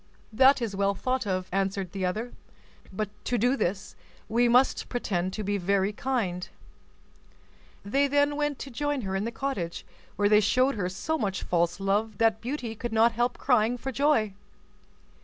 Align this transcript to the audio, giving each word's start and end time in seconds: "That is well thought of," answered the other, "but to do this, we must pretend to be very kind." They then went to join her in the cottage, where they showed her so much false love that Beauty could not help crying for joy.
"That 0.33 0.63
is 0.63 0.75
well 0.75 0.95
thought 0.95 1.27
of," 1.27 1.47
answered 1.51 1.91
the 1.91 2.07
other, 2.07 2.33
"but 2.91 3.09
to 3.25 3.37
do 3.37 3.55
this, 3.55 3.95
we 4.27 4.47
must 4.49 4.89
pretend 4.89 5.31
to 5.33 5.43
be 5.43 5.59
very 5.59 5.93
kind." 5.93 6.49
They 7.85 8.07
then 8.07 8.35
went 8.35 8.57
to 8.65 8.71
join 8.71 9.01
her 9.01 9.15
in 9.15 9.25
the 9.25 9.31
cottage, 9.31 9.85
where 10.15 10.27
they 10.27 10.39
showed 10.39 10.73
her 10.73 10.89
so 10.89 11.19
much 11.19 11.43
false 11.43 11.79
love 11.79 12.17
that 12.17 12.41
Beauty 12.41 12.73
could 12.73 12.91
not 12.93 13.11
help 13.11 13.37
crying 13.37 13.77
for 13.77 13.91
joy. 13.91 14.33